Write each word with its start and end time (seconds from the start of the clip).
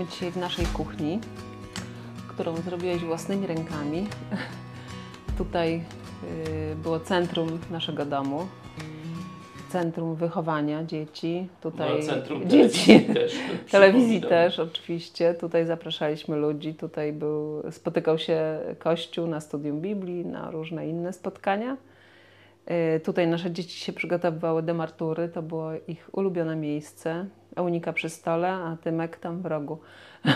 Jesteśmy 0.00 0.12
dzisiaj 0.16 0.30
w 0.30 0.36
naszej 0.36 0.66
kuchni, 0.66 1.20
którą 2.28 2.56
zrobiłeś 2.56 3.04
własnymi 3.04 3.46
rękami. 3.46 4.06
Tutaj 5.38 5.82
y, 6.72 6.76
było 6.76 7.00
centrum 7.00 7.58
naszego 7.70 8.04
domu, 8.06 8.46
centrum 9.68 10.14
wychowania 10.14 10.84
dzieci. 10.84 11.48
Tutaj 11.60 11.90
No, 12.00 12.06
centrum 12.06 12.48
dzieci. 12.48 12.86
telewizji 13.00 13.14
też. 13.14 13.32
Telewizji 13.70 14.20
przypominam. 14.20 14.28
też 14.50 14.58
oczywiście. 14.58 15.34
Tutaj 15.34 15.66
zapraszaliśmy 15.66 16.36
ludzi. 16.36 16.74
Tutaj 16.74 17.12
był, 17.12 17.62
spotykał 17.70 18.18
się 18.18 18.58
Kościół 18.78 19.26
na 19.26 19.40
studium 19.40 19.80
Biblii, 19.80 20.26
na 20.26 20.50
różne 20.50 20.88
inne 20.88 21.12
spotkania. 21.12 21.76
Y, 22.96 23.00
Tutaj 23.00 23.28
nasze 23.28 23.50
dzieci 23.50 23.80
się 23.80 23.92
przygotowywały 23.92 24.62
do 24.62 24.74
matury. 24.74 25.28
To 25.28 25.42
było 25.42 25.70
ich 25.88 26.08
ulubione 26.12 26.56
miejsce. 26.56 27.26
Eunika 27.56 27.92
przy 27.92 28.08
stole, 28.08 28.52
a 28.52 28.76
Tymek 28.76 29.16
tam 29.16 29.42
w 29.42 29.46
rogu. 29.46 29.78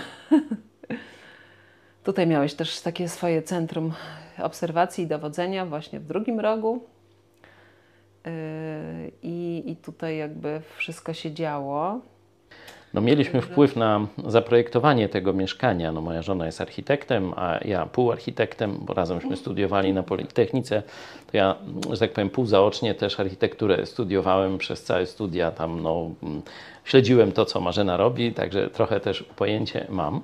Tutaj 2.05 2.27
miałeś 2.27 2.55
też 2.55 2.81
takie 2.81 3.09
swoje 3.09 3.43
centrum 3.43 3.93
obserwacji 4.39 5.05
i 5.05 5.07
dowodzenia 5.07 5.67
właśnie 5.67 6.01
w 6.01 6.07
drugim 6.07 6.41
rogu. 6.41 6.85
Yy, 8.25 8.33
I, 9.23 9.63
I 9.67 9.77
tutaj 9.77 10.17
jakby 10.17 10.63
wszystko 10.77 11.15
się 11.15 11.33
działo. 11.33 12.01
No, 12.95 13.01
mieliśmy 13.01 13.41
wpływ 13.41 13.77
na 13.77 14.07
zaprojektowanie 14.27 15.09
tego 15.09 15.33
mieszkania. 15.33 15.93
No, 15.93 16.01
moja 16.01 16.23
żona 16.23 16.47
jest 16.47 16.61
architektem, 16.61 17.33
a 17.37 17.59
ja 17.65 17.87
półarchitektem, 17.87 18.79
bo 18.81 18.95
razemśmy 18.95 19.37
studiowali 19.37 19.93
na 19.93 20.03
Politechnice. 20.03 20.83
To 21.31 21.37
ja, 21.37 21.55
że 21.91 21.99
tak 21.99 22.13
powiem, 22.13 22.31
półzaocznie 22.31 22.95
też 22.95 23.21
architekturę 23.21 23.87
studiowałem 23.87 24.59
przez 24.59 24.83
całe 24.83 25.07
studia. 25.07 25.51
Tam 25.51 25.83
no, 25.83 26.11
śledziłem 26.85 27.33
to, 27.33 27.45
co 27.45 27.61
Marzena 27.61 27.97
robi, 27.97 28.33
także 28.33 28.71
trochę 28.71 29.01
też 29.01 29.23
pojęcie 29.23 29.87
mam. 29.89 30.21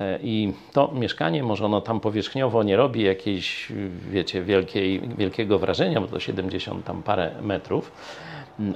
E, 0.00 0.18
I 0.22 0.52
to 0.72 0.92
mieszkanie, 0.94 1.42
może 1.42 1.64
ono 1.64 1.80
tam 1.80 2.00
powierzchniowo 2.00 2.62
nie 2.62 2.76
robi 2.76 3.02
jakiejś, 3.02 3.72
wiecie, 4.10 4.42
wielkiej, 4.42 5.00
wielkiego 5.18 5.58
wrażenia, 5.58 6.00
bo 6.00 6.06
to 6.06 6.20
70 6.20 6.84
tam 6.84 7.02
parę 7.02 7.30
metrów, 7.42 7.92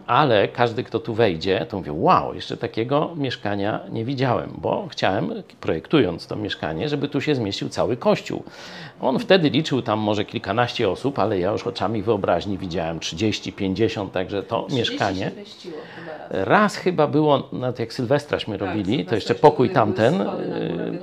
ale 0.06 0.48
każdy, 0.48 0.84
kto 0.84 1.00
tu 1.00 1.14
wejdzie, 1.14 1.66
to 1.68 1.76
mówi, 1.76 1.90
wow, 1.90 2.34
jeszcze 2.34 2.56
takiego 2.56 3.12
mieszkania 3.16 3.80
nie 3.90 4.04
widziałem, 4.04 4.50
bo 4.58 4.88
chciałem, 4.90 5.32
projektując 5.60 6.26
to 6.26 6.36
mieszkanie, 6.36 6.88
żeby 6.88 7.08
tu 7.08 7.20
się 7.20 7.34
zmieścił 7.34 7.68
cały 7.68 7.96
kościół. 7.96 8.42
On 9.04 9.18
wtedy 9.18 9.50
liczył 9.50 9.82
tam 9.82 9.98
może 9.98 10.24
kilkanaście 10.24 10.90
osób, 10.90 11.18
ale 11.18 11.38
ja 11.38 11.52
już 11.52 11.66
oczami 11.66 12.02
wyobraźni 12.02 12.58
widziałem 12.58 13.00
30, 13.00 13.52
50, 13.52 14.12
także 14.12 14.42
to 14.42 14.66
mieszkanie. 14.70 15.30
Raz 16.30 16.76
chyba 16.76 17.06
było, 17.06 17.48
nawet 17.52 17.78
jak 17.78 17.92
Sylwestraśmy 17.92 18.56
robili, 18.56 19.04
to 19.04 19.14
jeszcze 19.14 19.34
pokój 19.34 19.70
tamten, 19.70 20.20
y, 20.20 20.26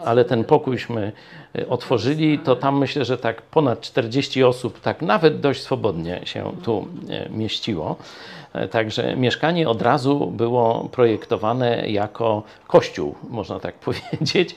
ale 0.05 0.25
ten 0.25 0.43
pokójśmy 0.43 1.11
y, 1.59 1.69
otworzyli, 1.69 2.39
to 2.39 2.55
tam 2.55 2.77
myślę, 2.77 3.05
że 3.05 3.17
tak 3.17 3.41
ponad 3.41 3.81
40 3.81 4.43
osób, 4.43 4.81
tak 4.81 5.01
nawet 5.01 5.39
dość 5.39 5.61
swobodnie 5.61 6.21
się 6.25 6.51
tu 6.63 6.87
y, 7.27 7.29
mieściło. 7.29 7.97
E, 8.53 8.67
Także 8.67 9.15
mieszkanie 9.15 9.69
od 9.69 9.81
razu 9.81 10.27
było 10.27 10.89
projektowane 10.91 11.89
jako 11.89 12.43
kościół, 12.67 13.15
można 13.29 13.59
tak 13.59 13.75
powiedzieć. 13.85 14.55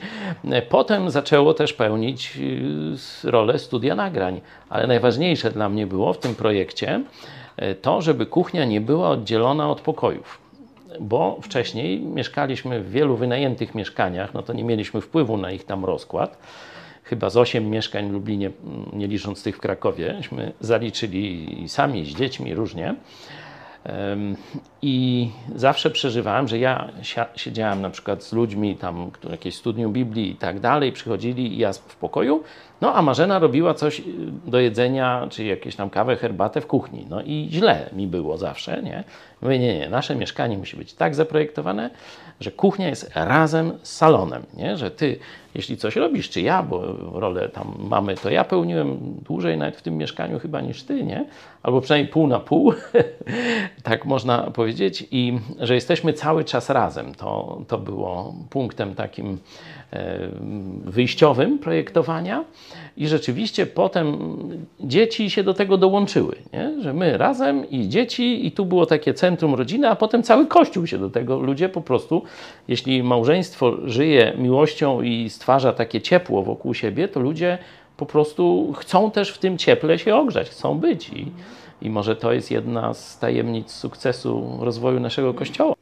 E, 0.51 0.61
Potem 0.61 1.09
zaczęło 1.09 1.53
też 1.53 1.73
pełnić 1.73 2.39
rolę 3.35 3.59
studia 3.59 3.95
nagrań, 3.95 4.41
ale 4.69 4.87
najważniejsze 4.87 5.51
dla 5.51 5.69
mnie 5.69 5.87
było 5.87 6.13
w 6.13 6.17
tym 6.17 6.35
projekcie 6.35 7.01
e, 7.57 7.75
to, 7.75 8.01
żeby 8.01 8.25
kuchnia 8.25 8.65
nie 8.65 8.81
była 8.81 9.09
oddzielona 9.09 9.69
od 9.69 9.81
pokojów 9.81 10.45
bo 10.99 11.39
wcześniej 11.41 12.01
mieszkaliśmy 12.01 12.81
w 12.81 12.91
wielu 12.91 13.15
wynajętych 13.15 13.75
mieszkaniach, 13.75 14.33
no 14.33 14.43
to 14.43 14.53
nie 14.53 14.63
mieliśmy 14.63 15.01
wpływu 15.01 15.37
na 15.37 15.51
ich 15.51 15.63
tam 15.65 15.85
rozkład. 15.85 16.37
Chyba 17.03 17.29
z 17.29 17.37
8 17.37 17.69
mieszkań 17.69 18.09
w 18.09 18.13
Lublinie, 18.13 18.47
mm, 18.47 18.85
nie 18.93 19.07
licząc 19.07 19.43
tych 19.43 19.57
w 19.57 19.59
Krakowie, 19.59 20.21
zaliczyli 20.59 21.63
sami 21.67 22.05
z 22.05 22.15
dziećmi 22.15 22.53
różnie. 22.53 22.95
I 24.81 25.29
zawsze 25.55 25.89
przeżywałem, 25.89 26.47
że 26.47 26.59
ja 26.59 26.89
siedziałem 27.35 27.81
na 27.81 27.89
przykład 27.89 28.23
z 28.23 28.33
ludźmi 28.33 28.75
tam, 28.75 29.11
które 29.11 29.31
jakieś 29.31 29.55
studium 29.55 29.93
Biblii 29.93 30.31
i 30.31 30.35
tak 30.35 30.59
dalej, 30.59 30.91
przychodzili 30.91 31.53
i 31.53 31.57
ja 31.57 31.73
w 31.73 31.95
pokoju, 31.95 32.43
no 32.81 32.93
a 32.93 33.01
Marzena 33.01 33.39
robiła 33.39 33.73
coś 33.73 33.99
y, 33.99 34.03
do 34.47 34.59
jedzenia, 34.59 35.27
czy 35.29 35.43
jakieś 35.43 35.75
tam 35.75 35.89
kawę, 35.89 36.15
herbatę 36.15 36.61
w 36.61 36.67
kuchni. 36.67 37.07
No 37.09 37.21
i 37.21 37.47
źle 37.51 37.89
mi 37.93 38.07
było 38.07 38.37
zawsze, 38.37 38.83
nie? 38.83 39.03
Mówię, 39.41 39.59
nie, 39.59 39.79
nie, 39.79 39.89
nasze 39.89 40.15
mieszkanie 40.15 40.57
musi 40.57 40.77
być 40.77 40.93
tak 40.93 41.15
zaprojektowane, 41.15 41.89
że 42.39 42.51
kuchnia 42.51 42.87
jest 42.87 43.11
razem 43.15 43.73
z 43.83 43.95
salonem, 43.95 44.43
nie? 44.53 44.77
Że 44.77 44.91
ty, 44.91 45.19
jeśli 45.55 45.77
coś 45.77 45.95
robisz, 45.95 46.29
czy 46.29 46.41
ja, 46.41 46.63
bo 46.63 46.93
rolę 47.13 47.49
tam 47.49 47.75
mamy, 47.89 48.15
to 48.15 48.29
ja 48.29 48.43
pełniłem 48.43 48.97
dłużej 49.25 49.57
nawet 49.57 49.75
w 49.75 49.81
tym 49.81 49.97
mieszkaniu 49.97 50.39
chyba 50.39 50.61
niż 50.61 50.83
ty, 50.83 51.03
nie? 51.03 51.25
Albo 51.63 51.81
przynajmniej 51.81 52.13
pół 52.13 52.27
na 52.27 52.39
pół, 52.39 52.73
tak 53.83 54.05
można 54.05 54.51
powiedzieć, 54.51 55.07
i 55.11 55.39
że 55.59 55.75
jesteśmy 55.75 56.13
cały 56.13 56.43
czas 56.43 56.69
razem. 56.69 57.15
To, 57.15 57.61
to 57.67 57.77
było 57.77 58.33
punktem 58.49 58.95
takim 58.95 59.37
e, 59.93 60.19
wyjściowym 60.85 61.59
projektowania 61.59 62.43
i 62.97 63.07
rzeczywiście 63.07 63.65
potem 63.65 64.17
dzieci 64.79 65.29
się 65.29 65.43
do 65.43 65.53
tego 65.53 65.77
dołączyły, 65.77 66.35
nie? 66.53 66.81
że 66.81 66.93
my 66.93 67.17
razem 67.17 67.69
i 67.69 67.89
dzieci 67.89 68.47
i 68.47 68.51
tu 68.51 68.65
było 68.65 68.85
takie 68.85 69.13
centrum 69.13 69.55
rodziny, 69.55 69.89
a 69.89 69.95
potem 69.95 70.23
cały 70.23 70.47
Kościół 70.47 70.87
się 70.87 70.97
do 70.97 71.09
tego, 71.09 71.39
ludzie 71.39 71.69
po 71.69 71.81
prostu, 71.81 72.23
jeśli 72.67 73.03
małżeństwo 73.03 73.73
żyje 73.85 74.33
miłością 74.37 75.01
i 75.01 75.29
stwarza 75.45 75.73
takie 75.73 76.01
ciepło 76.01 76.43
wokół 76.43 76.73
siebie, 76.73 77.07
to 77.07 77.19
ludzie 77.19 77.57
po 77.97 78.05
prostu 78.05 78.73
chcą 78.73 79.11
też 79.11 79.31
w 79.31 79.37
tym 79.37 79.57
cieple 79.57 79.99
się 79.99 80.15
ogrzać, 80.15 80.49
chcą 80.49 80.79
być 80.79 81.09
i, 81.09 81.31
i 81.81 81.89
może 81.89 82.15
to 82.15 82.33
jest 82.33 82.51
jedna 82.51 82.93
z 82.93 83.19
tajemnic 83.19 83.71
sukcesu 83.71 84.57
rozwoju 84.61 84.99
naszego 84.99 85.33
Kościoła. 85.33 85.73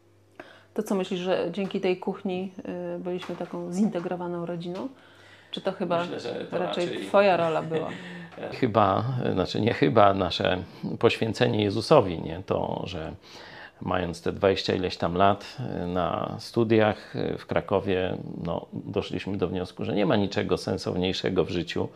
To 0.73 0.83
co 0.83 0.95
myślisz, 0.95 1.19
że 1.19 1.47
dzięki 1.51 1.81
tej 1.81 1.97
kuchni 1.97 2.51
y, 2.95 2.99
byliśmy 2.99 3.35
taką 3.35 3.73
zintegrowaną 3.73 4.45
rodziną? 4.45 4.87
Czy 5.51 5.61
to 5.61 5.71
chyba 5.71 6.05
Myślę, 6.05 6.45
to 6.51 6.57
raczej, 6.57 6.85
raczej- 6.85 7.07
Twoja 7.07 7.37
rola 7.37 7.61
była? 7.61 7.89
Chyba, 8.59 9.03
znaczy 9.33 9.61
nie 9.61 9.73
chyba, 9.73 10.13
nasze 10.13 10.63
poświęcenie 10.99 11.63
Jezusowi, 11.63 12.21
nie 12.21 12.41
to, 12.45 12.83
że 12.85 13.11
mając 13.85 14.21
te 14.21 14.31
20 14.31 14.73
ileś 14.73 14.97
tam 14.97 15.15
lat 15.15 15.57
y, 15.83 15.87
na 15.87 16.35
studiach 16.39 17.15
y, 17.15 17.37
w 17.37 17.45
Krakowie, 17.45 18.17
no, 18.43 18.65
doszliśmy 18.73 19.37
do 19.37 19.47
wniosku, 19.47 19.85
że 19.85 19.95
nie 19.95 20.05
ma 20.05 20.15
niczego 20.15 20.57
sensowniejszego 20.57 21.45
w 21.45 21.49
życiu 21.49 21.89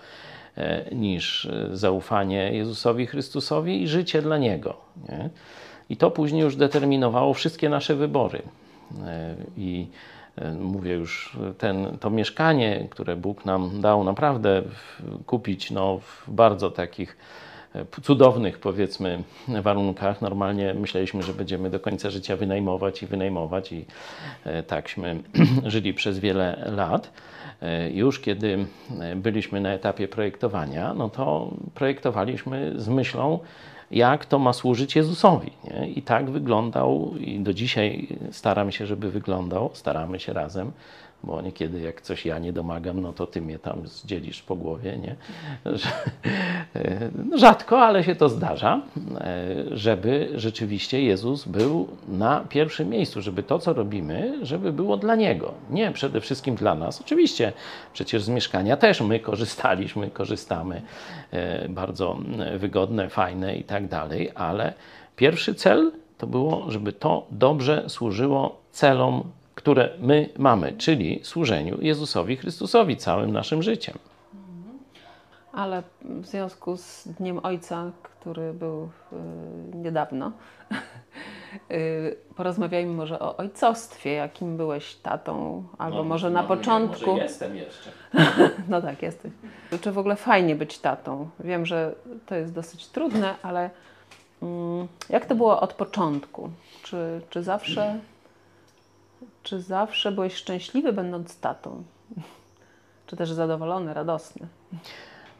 e, 0.58 0.96
niż 0.96 1.46
y, 1.46 1.70
zaufanie 1.78 2.52
Jezusowi 2.54 3.08
Chrystusowi 3.08 3.84
i 3.84 3.88
życie 3.88 4.22
dla 4.22 4.38
Niego. 4.38 4.78
Nie? 5.10 5.30
I 5.90 5.98
to 5.98 6.12
później 6.12 6.42
już 6.42 6.56
determinowało 6.56 7.34
wszystkie 7.34 7.70
nasze 7.70 7.96
wybory. 7.96 8.42
I 9.58 9.88
mówię 10.60 10.94
już, 10.94 11.38
ten, 11.58 11.98
to 12.00 12.10
mieszkanie, 12.10 12.88
które 12.90 13.16
Bóg 13.16 13.46
nam 13.46 13.82
dał 13.82 14.04
naprawdę 14.04 14.62
kupić 15.26 15.72
no, 15.72 16.00
w 16.00 16.32
bardzo 16.32 16.72
takich 16.72 17.18
cudownych, 18.02 18.60
powiedzmy, 18.60 19.24
warunkach. 19.62 20.22
Normalnie 20.22 20.74
myśleliśmy, 20.74 21.24
że 21.24 21.34
będziemy 21.34 21.70
do 21.70 21.80
końca 21.80 22.10
życia 22.10 22.38
wynajmować 22.38 23.04
i 23.04 23.06
wynajmować, 23.06 23.72
i 23.72 23.86
e, 24.44 24.64
takśmy 24.64 25.24
żyli 25.66 25.94
przez 25.94 26.20
wiele 26.20 26.72
lat. 26.76 27.12
E, 27.62 27.92
Już 27.92 28.20
kiedy 28.20 28.66
e, 29.00 29.16
byliśmy 29.16 29.62
na 29.62 29.74
etapie 29.74 30.08
projektowania, 30.08 30.94
no 30.94 31.10
to 31.10 31.52
projektowaliśmy 31.74 32.74
z 32.76 32.88
myślą, 32.88 33.40
jak 33.92 34.26
to 34.26 34.40
ma 34.40 34.54
służyć 34.54 34.96
Jezusowi. 34.96 35.52
Nie? 35.64 35.90
I 35.90 36.02
tak 36.02 36.30
wyglądał, 36.30 37.14
i 37.20 37.40
do 37.40 37.54
dzisiaj 37.54 38.08
staram 38.32 38.72
się, 38.72 38.86
żeby 38.86 39.12
wyglądał, 39.12 39.70
staramy 39.74 40.20
się 40.20 40.34
razem, 40.34 40.72
bo 41.24 41.42
niekiedy 41.42 41.80
jak 41.80 42.02
coś 42.02 42.26
ja 42.26 42.40
nie 42.40 42.54
domagam, 42.54 43.02
no 43.02 43.14
to 43.14 43.28
ty 43.28 43.42
mnie 43.42 43.60
tam 43.60 43.88
zdzielisz 43.88 44.42
po 44.42 44.56
głowie, 44.56 44.98
nie? 44.98 45.16
E, 46.76 47.10
no 47.30 47.38
rzadko, 47.38 47.82
ale 47.82 48.04
się 48.04 48.16
to 48.16 48.30
zdarza, 48.30 48.82
e, 49.20 49.56
żeby 49.72 50.30
rzeczywiście 50.36 51.04
Jezus 51.04 51.46
był 51.46 51.88
na 52.08 52.40
pierwszym 52.50 52.90
miejscu, 52.90 53.22
żeby 53.22 53.44
to, 53.44 53.60
co 53.60 53.74
robimy, 53.74 54.40
żeby 54.46 54.74
było 54.74 54.98
dla 54.98 55.16
Niego, 55.16 55.54
nie 55.70 55.92
przede 55.92 56.22
wszystkim 56.22 56.56
dla 56.56 56.76
nas. 56.76 57.02
Oczywiście 57.02 57.54
przecież 57.94 58.24
z 58.24 58.30
mieszkania 58.30 58.78
też 58.78 59.02
my 59.02 59.20
korzystaliśmy, 59.20 60.10
korzystamy, 60.10 60.82
e, 61.32 61.70
bardzo 61.70 62.18
wygodne, 62.58 63.10
fajne 63.10 63.56
i 63.56 63.64
tak 63.64 63.88
dalej, 63.88 64.32
ale 64.36 64.74
pierwszy 65.16 65.56
cel 65.56 65.92
to 66.18 66.28
było, 66.28 66.72
żeby 66.72 66.94
to 66.94 67.26
dobrze 67.32 67.84
służyło 67.88 68.62
celom, 68.72 69.24
które 69.68 69.90
my 70.00 70.30
mamy, 70.38 70.74
czyli 70.78 71.20
służeniu 71.24 71.78
Jezusowi 71.82 72.38
Chrystusowi 72.38 72.98
całym 72.98 73.32
naszym 73.32 73.64
życiem. 73.64 73.98
Ale 75.54 75.84
w 76.04 76.26
związku 76.26 76.78
z 76.78 77.08
Dniem 77.08 77.40
Ojca, 77.44 77.92
który 78.04 78.54
był 78.54 78.84
y, 78.84 79.78
niedawno, 79.78 80.32
Y, 81.72 82.18
Porozmawiajmy 82.36 82.94
może 82.94 83.20
o 83.20 83.38
ojcostwie, 83.38 84.14
jakim 84.14 84.58
byłeś 84.58 84.96
tatą, 84.96 85.64
albo 85.78 86.04
może 86.04 86.30
na 86.30 86.42
no, 86.42 86.48
początku. 86.48 87.12
Może 87.12 87.24
jestem 87.24 87.56
jeszcze. 87.56 87.92
No 88.70 88.82
tak, 88.82 89.02
jesteś. 89.02 89.32
Czy 89.82 89.92
w 89.92 89.98
ogóle 89.98 90.16
fajnie 90.16 90.56
być 90.56 90.80
tatą? 90.80 91.30
Wiem, 91.40 91.66
że 91.66 91.96
to 92.26 92.36
jest 92.36 92.54
dosyć 92.54 92.88
trudne, 92.88 93.36
ale 93.44 93.70
mm, 94.42 94.88
jak 95.10 95.26
to 95.26 95.36
było 95.36 95.62
od 95.62 95.74
początku? 95.74 96.50
Czy, 96.84 97.22
czy 97.30 97.44
zawsze 97.44 98.00
czy 99.44 99.62
zawsze 99.62 100.12
byłeś 100.12 100.34
szczęśliwy 100.34 100.94
będąc 100.94 101.40
tatą? 101.40 101.84
Czy 103.08 103.16
też 103.16 103.32
zadowolony, 103.32 103.94
radosny? 103.94 104.48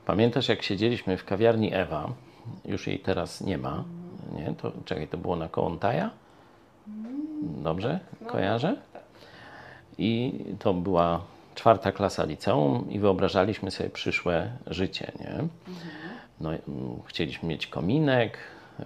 Pamiętasz, 0.06 0.50
jak 0.50 0.64
siedzieliśmy 0.64 1.18
w 1.18 1.26
kawiarni 1.26 1.74
Ewa, 1.74 2.10
już 2.66 2.88
jej 2.88 3.00
teraz 3.00 3.42
nie 3.42 3.58
ma, 3.58 3.84
nie? 4.36 4.54
To, 4.54 4.72
czekaj, 4.86 5.08
to 5.08 5.18
było 5.18 5.36
na 5.36 5.50
Kołątaja? 5.50 6.10
Dobrze? 7.42 8.00
Kojarzę? 8.28 8.76
I 9.98 10.34
to 10.60 10.74
była 10.74 11.22
czwarta 11.56 11.92
klasa 11.92 12.24
liceum 12.24 12.86
i 12.90 13.00
wyobrażaliśmy 13.00 13.72
sobie 13.72 13.90
przyszłe 13.90 14.52
życie, 14.68 15.12
nie? 15.20 15.48
No, 16.42 16.50
mm, 16.54 16.60
chcieliśmy 17.06 17.50
mieć 17.50 17.68
kominek, 17.68 18.38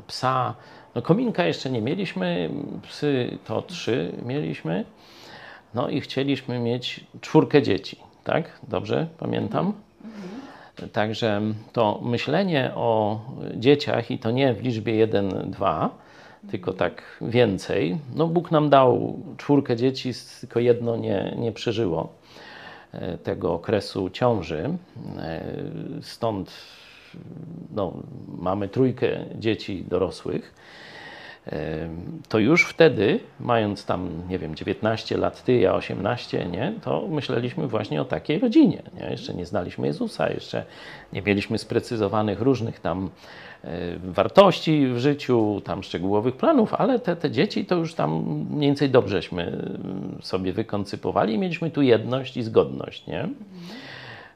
psa. 0.08 0.56
No 0.96 1.02
kominka 1.02 1.46
jeszcze 1.46 1.70
nie 1.70 1.82
mieliśmy, 1.82 2.50
psy 2.84 3.38
to 3.46 3.62
trzy 3.62 4.12
mieliśmy. 4.26 4.86
No 5.74 5.90
i 5.90 6.02
chcieliśmy 6.02 6.60
mieć 6.60 7.06
czwórkę 7.22 7.62
dzieci, 7.62 7.98
tak? 8.24 8.60
Dobrze 8.68 9.08
pamiętam? 9.20 9.74
Także 10.92 11.42
to 11.74 12.00
myślenie 12.04 12.72
o 12.76 13.20
dzieciach 13.56 14.12
i 14.12 14.20
to 14.20 14.32
nie 14.32 14.54
w 14.54 14.64
liczbie 14.64 14.96
1, 14.96 15.52
2, 15.52 15.90
tylko 16.52 16.74
tak 16.74 17.04
więcej. 17.22 17.98
No 18.16 18.28
Bóg 18.28 18.52
nam 18.52 18.70
dał 18.70 19.20
czwórkę 19.38 19.76
dzieci, 19.76 20.12
tylko 20.40 20.60
jedno 20.60 20.96
nie, 20.96 21.36
nie 21.38 21.52
przeżyło 21.52 22.10
e, 22.92 23.18
tego 23.18 23.54
okresu 23.54 24.10
ciąży. 24.10 24.70
E, 25.18 25.44
Stąd 26.02 26.52
no, 27.72 27.94
mamy 28.38 28.68
trójkę 28.68 29.25
dzieci 29.36 29.86
dorosłych. 29.90 30.54
To 32.30 32.40
już 32.40 32.66
wtedy, 32.66 33.19
mając 33.40 33.86
tam, 33.86 34.10
nie 34.30 34.40
wiem, 34.40 34.56
19 34.56 35.18
lat, 35.18 35.44
ty, 35.44 35.54
ja 35.54 35.74
18, 35.74 36.46
nie, 36.46 36.74
to 36.84 37.08
myśleliśmy 37.08 37.68
właśnie 37.68 38.02
o 38.02 38.06
takiej 38.06 38.40
rodzinie. 38.40 38.81
Nie? 39.00 39.12
Jeszcze 39.12 39.34
nie 39.34 39.46
znaliśmy 39.46 39.88
Jezusa, 39.88 40.30
jeszcze 40.30 40.66
nie 41.13 41.22
mieliśmy 41.22 41.58
sprecyzowanych 41.58 42.42
różnych 42.42 42.80
tam 42.80 43.10
e, 43.63 43.69
wartości 43.98 44.88
w 44.88 44.98
życiu, 44.98 45.62
tam 45.66 45.84
szczegółowych 45.84 46.36
planów, 46.36 46.74
ale 46.74 47.00
te, 47.00 47.16
te 47.16 47.31
dzieci 47.31 47.66
to 47.66 47.75
już 47.75 47.94
tam 47.94 48.24
mniej 48.50 48.69
więcej 48.69 48.90
dobrześmy 48.90 49.68
sobie 50.22 50.54
wykoncypowali 50.54 51.34
i 51.34 51.38
mieliśmy 51.38 51.72
tu 51.72 51.81
jedność 51.81 52.38
i 52.38 52.44
zgodność. 52.44 53.08
Nie? 53.08 53.30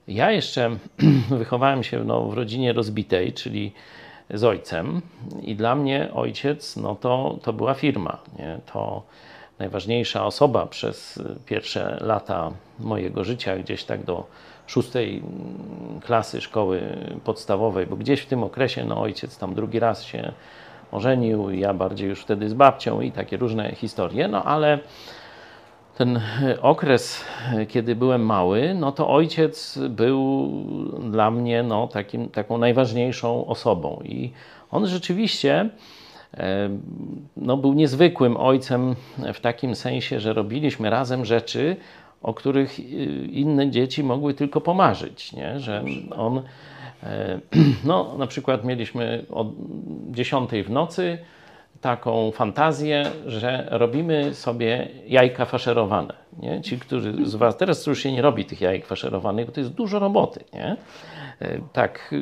Ja 0.07 0.31
jeszcze 0.31 0.77
wychowałem 1.29 1.83
się 1.83 2.03
no, 2.03 2.25
w 2.25 2.33
rodzinie 2.33 2.73
rozbitej, 2.73 3.33
czyli 3.33 3.71
z 4.29 4.43
ojcem 4.43 5.01
i 5.41 5.55
dla 5.55 5.75
mnie 5.75 6.09
ojciec 6.13 6.77
no, 6.77 6.95
to, 6.95 7.37
to 7.43 7.53
była 7.53 7.73
firma. 7.73 8.17
Nie? 8.39 8.59
To 8.73 9.03
najważniejsza 9.59 10.25
osoba 10.25 10.65
przez 10.65 11.21
pierwsze 11.45 11.97
lata 12.01 12.51
mojego 12.79 13.23
życia, 13.23 13.57
gdzieś 13.57 13.83
tak 13.83 14.03
do 14.03 14.27
szóstej 14.67 15.21
klasy 16.05 16.41
szkoły 16.41 16.81
podstawowej, 17.23 17.87
bo 17.87 17.95
gdzieś 17.95 18.21
w 18.21 18.25
tym 18.25 18.43
okresie 18.43 18.85
no, 18.85 19.01
ojciec 19.01 19.37
tam 19.37 19.55
drugi 19.55 19.79
raz 19.79 20.03
się 20.03 20.31
ożenił, 20.91 21.51
ja 21.51 21.73
bardziej 21.73 22.09
już 22.09 22.21
wtedy 22.21 22.49
z 22.49 22.53
babcią 22.53 23.01
i 23.01 23.11
takie 23.11 23.37
różne 23.37 23.75
historie, 23.75 24.27
no 24.27 24.43
ale 24.43 24.79
ten 25.97 26.21
okres, 26.61 27.25
kiedy 27.67 27.95
byłem 27.95 28.25
mały, 28.25 28.73
no 28.79 28.91
to 28.91 29.09
ojciec 29.09 29.79
był 29.89 30.51
dla 31.11 31.31
mnie 31.31 31.63
no, 31.63 31.87
takim, 31.87 32.29
taką 32.29 32.57
najważniejszą 32.57 33.45
osobą. 33.45 34.01
I 34.05 34.31
on 34.71 34.87
rzeczywiście 34.87 35.69
e, 36.33 36.69
no, 37.37 37.57
był 37.57 37.73
niezwykłym 37.73 38.37
ojcem 38.37 38.95
w 39.33 39.39
takim 39.39 39.75
sensie, 39.75 40.19
że 40.19 40.33
robiliśmy 40.33 40.89
razem 40.89 41.25
rzeczy, 41.25 41.75
o 42.21 42.33
których 42.33 42.79
inne 43.31 43.71
dzieci 43.71 44.03
mogły 44.03 44.33
tylko 44.33 44.61
pomarzyć. 44.61 45.33
Nie? 45.33 45.59
Że 45.59 45.83
on, 46.15 46.41
e, 47.03 47.39
no, 47.85 48.15
na 48.17 48.27
przykład 48.27 48.65
mieliśmy 48.65 49.25
o 49.29 49.45
10 50.11 50.49
w 50.65 50.69
nocy 50.69 51.17
taką 51.85 52.31
fantazję, 52.31 53.11
że 53.25 53.67
robimy 53.71 54.33
sobie 54.33 54.87
jajka 55.07 55.45
faszerowane. 55.45 56.13
Nie? 56.39 56.61
Ci, 56.61 56.79
którzy 56.79 57.13
z 57.25 57.35
Was, 57.35 57.57
teraz 57.57 57.87
już 57.87 57.99
się 57.99 58.11
nie 58.11 58.21
robi 58.21 58.45
tych 58.45 58.61
jajek 58.61 58.85
faszerowanych, 58.85 59.45
bo 59.45 59.51
to 59.51 59.59
jest 59.59 59.71
dużo 59.71 59.99
roboty. 59.99 60.43
Nie? 60.53 60.75
E, 61.41 61.59
Tak, 61.73 62.15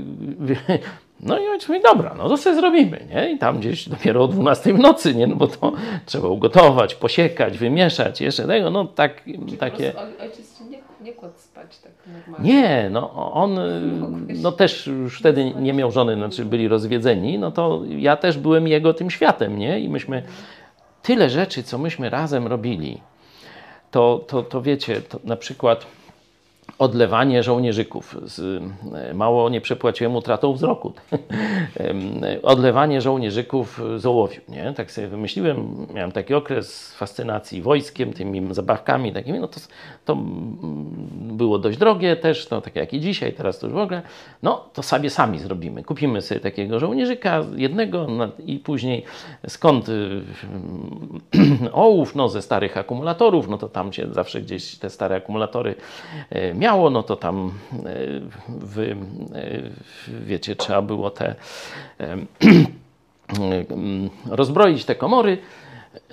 no 1.27 1.39
i 1.39 1.47
ojciec 1.47 1.69
mówi, 1.69 1.81
dobra, 1.81 2.15
no 2.17 2.29
to 2.29 2.37
sobie 2.37 2.55
zrobimy, 2.55 3.07
nie? 3.15 3.31
I 3.31 3.37
tam 3.37 3.59
gdzieś 3.59 3.89
dopiero 3.89 4.23
o 4.23 4.27
12 4.27 4.73
w 4.73 4.79
nocy, 4.79 5.15
nie? 5.15 5.27
No 5.27 5.35
bo 5.35 5.47
to 5.47 5.71
trzeba 6.05 6.27
ugotować, 6.27 6.95
posiekać, 6.95 7.57
wymieszać, 7.57 8.21
jeszcze 8.21 8.47
tego, 8.47 8.69
no 8.69 8.85
tak, 8.85 9.23
takie... 9.59 9.93
ojciec 10.21 10.53
nie, 11.03 11.13
kładł 11.13 11.37
spać 11.37 11.79
tak 11.79 11.91
normalnie. 12.13 12.53
Nie, 12.53 12.89
no 12.91 13.33
on 13.33 13.59
no 14.43 14.51
też 14.51 14.87
już 14.87 15.19
wtedy 15.19 15.53
nie 15.55 15.73
miał 15.73 15.91
żony, 15.91 16.15
znaczy 16.15 16.45
byli 16.45 16.67
rozwiedzeni, 16.67 17.39
no 17.39 17.51
to 17.51 17.81
ja 17.97 18.17
też 18.17 18.37
byłem 18.37 18.67
jego 18.67 18.93
tym 18.93 19.09
światem, 19.09 19.59
nie? 19.59 19.79
I 19.79 19.89
myśmy 19.89 20.23
tyle 21.01 21.29
rzeczy, 21.29 21.63
co 21.63 21.77
myśmy 21.77 22.09
razem 22.09 22.47
robili, 22.47 23.01
to, 23.91 24.25
to, 24.27 24.43
to 24.43 24.61
wiecie, 24.61 25.01
to 25.01 25.19
na 25.23 25.35
przykład 25.35 25.85
odlewanie 26.79 27.43
żołnierzyków. 27.43 28.17
Z, 28.23 28.63
mało 29.13 29.49
nie 29.49 29.61
przepłaciłem 29.61 30.15
utratą 30.15 30.53
wzroku. 30.53 30.93
Em, 31.77 32.21
odlewanie 32.43 33.01
żołnierzyków 33.01 33.81
z 33.97 34.05
ołowiu. 34.05 34.41
Nie? 34.49 34.73
Tak 34.73 34.91
sobie 34.91 35.07
wymyśliłem, 35.07 35.87
miałem 35.93 36.11
taki 36.11 36.33
okres 36.33 36.93
fascynacji 36.93 37.61
wojskiem, 37.61 38.13
tymi 38.13 38.53
zabawkami 38.53 39.13
takimi, 39.13 39.39
no 39.39 39.47
to, 39.47 39.59
to 40.05 40.17
było 41.13 41.59
dość 41.59 41.77
drogie 41.77 42.15
też, 42.15 42.49
no, 42.49 42.61
takie 42.61 42.79
jak 42.79 42.93
i 42.93 42.99
dzisiaj, 42.99 43.33
teraz 43.33 43.59
to 43.59 43.67
już 43.67 43.75
w 43.75 43.79
ogóle. 43.79 44.01
No 44.43 44.69
to 44.73 44.83
sobie 44.83 45.09
sami 45.09 45.39
zrobimy. 45.39 45.83
Kupimy 45.83 46.21
sobie 46.21 46.39
takiego 46.39 46.79
żołnierzyka, 46.79 47.43
jednego 47.55 48.07
no, 48.07 48.27
i 48.45 48.59
później 48.59 49.03
skąd 49.47 49.89
y, 49.89 50.21
ołów, 51.71 52.15
no 52.15 52.29
ze 52.29 52.41
starych 52.41 52.77
akumulatorów, 52.77 53.47
no 53.47 53.57
to 53.57 53.69
tam 53.69 53.93
się 53.93 54.13
zawsze 54.13 54.41
gdzieś 54.41 54.75
te 54.75 54.89
stare 54.89 55.15
akumulatory 55.15 55.75
e, 56.29 56.53
miało, 56.63 56.89
no 56.89 57.03
to 57.03 57.15
tam 57.15 57.51
e, 57.71 57.75
wy, 58.49 58.95
e, 59.35 59.61
wiecie, 60.25 60.55
trzeba 60.55 60.81
było 60.81 61.09
te 61.09 61.35
rozbroić 64.39 64.85
te 64.85 64.95
komory. 64.95 65.37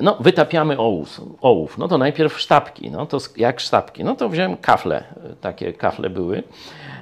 No, 0.01 0.17
wytapiamy 0.21 0.79
ołów, 0.79 1.21
ołów. 1.41 1.79
No 1.79 1.89
to 1.89 1.99
najpierw 1.99 2.41
sztabki. 2.41 2.91
No 2.91 3.07
to 3.07 3.19
jak 3.37 3.61
sztabki? 3.61 4.05
No 4.05 4.17
to 4.17 4.29
wziąłem 4.29 4.57
kafle. 4.57 5.05
Takie 5.41 5.73
kafle 5.73 6.11
były. 6.11 6.43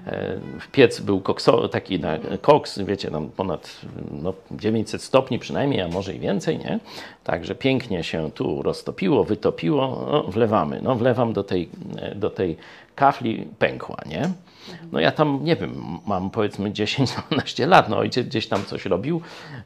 E, 0.06 0.38
W 0.60 0.68
piec 0.68 1.00
był 1.00 1.20
kokso, 1.20 1.68
taki 1.68 2.00
na, 2.00 2.18
koks, 2.40 2.78
wiecie, 2.78 3.10
tam 3.10 3.30
ponad 3.30 3.80
no, 4.10 4.32
900 4.50 5.02
stopni 5.02 5.38
przynajmniej, 5.38 5.80
a 5.80 5.88
może 5.88 6.14
i 6.14 6.18
więcej, 6.18 6.58
nie? 6.58 6.78
Także 7.24 7.54
pięknie 7.54 8.04
się 8.04 8.30
tu 8.30 8.62
roztopiło, 8.62 9.24
wytopiło, 9.24 10.06
no, 10.12 10.22
wlewamy. 10.22 10.80
No, 10.82 10.94
wlewam 10.94 11.32
do 11.32 11.44
tej, 11.44 11.68
e, 11.98 12.14
do 12.14 12.30
tej 12.30 12.56
kafli, 12.94 13.48
pękła, 13.58 13.96
nie? 14.06 14.30
No 14.92 15.00
ja 15.00 15.12
tam, 15.12 15.40
nie 15.42 15.56
wiem, 15.56 15.98
mam 16.06 16.30
powiedzmy 16.30 16.70
10-12 16.70 17.68
lat, 17.68 17.88
no 17.88 17.98
ojciec 17.98 18.26
gdzieś 18.26 18.46
tam 18.46 18.64
coś 18.64 18.86
robił 18.86 19.20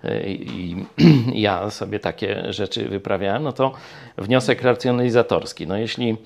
e, 0.04 0.22
i 0.22 0.52
i 0.98 1.40
ja 1.46 1.70
sobie 1.70 1.98
takie 2.00 2.52
rzeczy 2.52 2.88
wyprawiałem, 2.88 3.42
no 3.42 3.52
to 3.52 3.72
wniosek 4.18 4.62
racjonalizatorski. 4.62 5.66
No 5.66 5.76
jeśli 5.76 6.16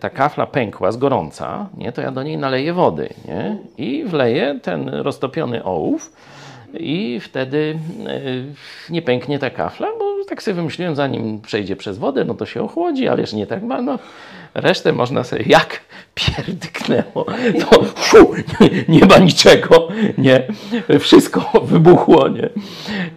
ta 0.00 0.10
kafla 0.10 0.46
pękła 0.46 0.92
z 0.92 0.96
gorąca, 0.96 1.68
nie, 1.76 1.92
to 1.92 2.00
ja 2.00 2.10
do 2.10 2.22
niej 2.22 2.38
naleję 2.38 2.72
wody 2.72 3.08
nie, 3.28 3.58
i 3.78 4.04
wleję 4.04 4.58
ten 4.62 4.88
roztopiony 4.88 5.64
ołów 5.64 6.12
i 6.74 7.20
wtedy 7.20 7.78
e, 8.06 8.20
nie 8.92 9.02
pęknie 9.02 9.38
ta 9.38 9.50
kafla, 9.50 9.88
bo 9.98 10.24
tak 10.28 10.42
sobie 10.42 10.54
wymyśliłem, 10.54 10.96
zanim 10.96 11.40
przejdzie 11.40 11.76
przez 11.76 11.98
wodę, 11.98 12.24
no 12.24 12.34
to 12.34 12.46
się 12.46 12.62
ochłodzi, 12.62 13.08
ależ 13.08 13.32
nie 13.32 13.46
tak 13.46 13.62
ma, 13.62 13.82
no. 13.82 13.98
Resztę 14.54 14.92
można 14.92 15.24
sobie 15.24 15.44
jak 15.46 15.80
pierdyknęło, 16.14 17.26
to 17.70 17.84
nie, 18.60 18.84
nie, 18.88 19.06
ma 19.06 19.18
niczego, 19.18 19.88
nie, 20.18 20.42
wszystko 21.00 21.60
wybuchło, 21.64 22.28
nie. 22.28 22.48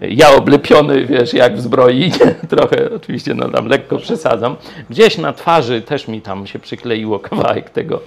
Ja 0.02 0.30
oblepiony, 0.36 1.06
wiesz, 1.06 1.34
jak 1.34 1.58
w 1.58 1.62
zbroi, 1.62 2.00
nie? 2.26 2.48
trochę 2.50 2.96
oczywiście, 2.96 3.34
no 3.34 3.50
tam 3.50 3.68
lekko 3.68 3.98
przesadzam. 3.98 4.56
Gdzieś 4.90 5.18
na 5.18 5.34
twarzy 5.34 5.82
też 5.82 6.08
mi 6.08 6.22
tam 6.22 6.48
się 6.48 6.60
przykleiło 6.60 7.20
kawałek 7.20 7.70
tego 7.70 8.02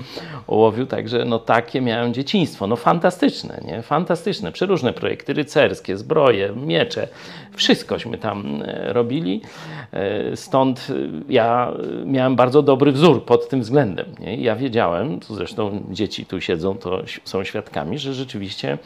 ołowiu, 0.47 0.87
także 0.87 1.25
no 1.25 1.38
takie 1.38 1.80
miałem 1.80 2.14
dzieciństwo, 2.14 2.66
no 2.66 2.76
fantastyczne, 2.76 3.61
nie, 3.64 3.83
fantastyczne, 3.83 4.52
przeróżne 4.52 4.92
projekty 4.92 5.33
rycerskie, 5.33 5.97
zbroje, 5.97 6.52
miecze, 6.57 7.09
wszystkośmy 7.52 8.18
tam 8.18 8.62
e, 8.64 8.92
robili, 8.92 9.40
e, 9.92 10.37
stąd 10.37 10.87
ja 11.28 11.73
miałem 12.04 12.37
bardzo 12.37 12.62
dobry 12.62 12.92
wzór 12.92 13.25
pod 13.25 13.49
tym 13.49 13.61
względem, 13.61 14.07
nie? 14.21 14.37
ja 14.37 14.57
wiedziałem, 14.57 14.78
zresztą 15.35 15.85
dzieci 15.91 16.27
tu 16.27 16.41
siedzą, 16.41 16.75
to 16.75 17.03
są 17.25 17.45
świadkami, 17.45 17.99
że 17.99 18.15
rzeczywiście 18.15 18.79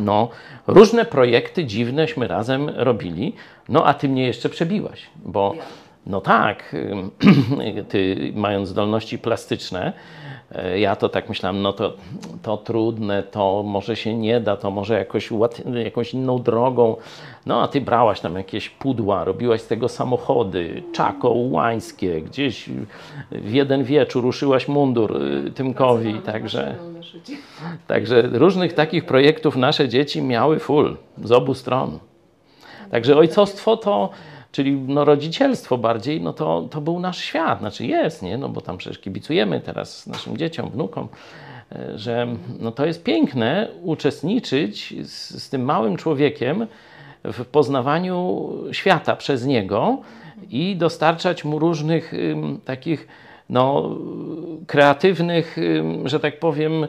no, 0.00 0.28
różne 0.66 1.04
projekty 1.04 1.64
dziwneśmy 1.64 2.28
razem 2.28 2.68
robili, 2.68 3.34
no 3.68 3.86
a 3.86 3.94
ty 3.94 4.08
mnie 4.08 4.26
jeszcze 4.26 4.48
przebiłaś, 4.48 5.06
bo 5.16 5.54
no 6.08 6.20
tak, 6.20 6.76
ty 7.88 8.32
mając 8.34 8.68
zdolności 8.68 9.18
plastyczne, 9.18 9.92
e, 10.52 10.80
ja 10.80 10.96
to 10.96 11.08
tak 11.08 11.28
myślałem, 11.28 11.62
no 11.62 11.72
to, 11.72 11.92
to 12.42 12.56
trudne, 12.56 13.22
to 13.22 13.62
może 13.62 13.96
się 13.96 14.14
nie 14.14 14.40
da, 14.40 14.56
to 14.56 14.70
może 14.70 14.98
jakoś, 14.98 15.30
jakąś 15.84 16.14
inną 16.14 16.38
drogą. 16.42 16.96
No 17.46 17.62
a 17.62 17.68
ty 17.68 17.80
brałaś 17.80 18.20
tam 18.20 18.36
jakieś 18.36 18.70
pudła, 18.70 19.24
robiłaś 19.24 19.60
z 19.60 19.66
tego 19.66 19.88
samochody, 19.88 20.82
czako, 20.92 21.30
łańskie, 21.30 22.22
gdzieś 22.22 22.70
w 23.30 23.52
jeden 23.52 23.84
wieczór 23.84 24.24
ruszyłaś 24.24 24.68
mundur 24.68 25.22
y, 25.22 25.50
Tymkowi, 25.50 26.14
także, 26.14 26.74
także 27.86 28.22
różnych 28.22 28.72
takich 28.72 29.04
projektów 29.04 29.56
nasze 29.56 29.88
dzieci 29.88 30.22
miały 30.22 30.58
full 30.58 30.96
z 31.24 31.32
obu 31.32 31.54
stron. 31.54 31.98
Także 32.90 33.16
ojcostwo 33.16 33.76
to 33.76 34.10
czyli 34.52 34.72
no, 34.72 35.04
rodzicielstwo 35.04 35.78
bardziej, 35.78 36.20
no 36.20 36.32
to, 36.32 36.68
to 36.70 36.80
był 36.80 37.00
nasz 37.00 37.18
świat, 37.18 37.58
znaczy 37.58 37.86
jest, 37.86 38.22
nie? 38.22 38.38
No 38.38 38.48
bo 38.48 38.60
tam 38.60 38.78
przecież 38.78 38.98
kibicujemy 38.98 39.60
teraz 39.60 40.06
naszym 40.06 40.36
dzieciom, 40.36 40.70
wnukom, 40.70 41.08
e, 41.72 41.98
że 41.98 42.26
no, 42.60 42.72
to 42.72 42.86
jest 42.86 43.04
piękne 43.04 43.68
uczestniczyć 43.82 44.94
z, 45.02 45.42
z 45.42 45.50
tym 45.50 45.62
małym 45.64 45.96
człowiekiem 45.96 46.66
w 47.24 47.44
poznawaniu 47.44 48.48
świata 48.72 49.16
przez 49.16 49.46
niego 49.46 49.98
i 50.50 50.76
dostarczać 50.76 51.44
mu 51.44 51.58
różnych 51.58 52.14
ym, 52.14 52.60
takich 52.64 53.08
no, 53.50 53.96
kreatywnych, 54.66 55.58
ym, 55.58 56.08
że 56.08 56.20
tak 56.20 56.38
powiem, 56.38 56.86